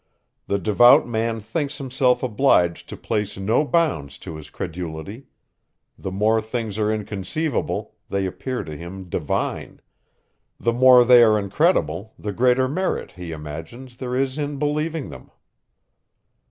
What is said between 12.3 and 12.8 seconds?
greater